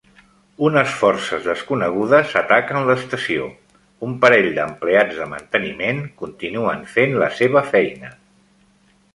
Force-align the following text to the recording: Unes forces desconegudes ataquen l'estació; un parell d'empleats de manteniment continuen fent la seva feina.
Unes 0.67 0.93
forces 1.01 1.43
desconegudes 1.49 2.31
ataquen 2.41 2.79
l'estació; 2.87 3.45
un 4.09 4.15
parell 4.25 4.49
d'empleats 4.57 5.21
de 5.21 5.29
manteniment 5.37 6.03
continuen 6.23 6.85
fent 6.97 7.17
la 7.27 7.33
seva 7.43 7.67
feina. 7.73 8.15